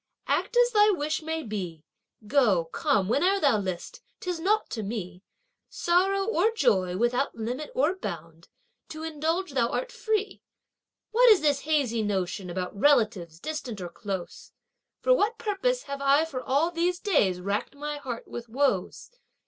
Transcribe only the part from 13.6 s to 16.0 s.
or close? For what purpose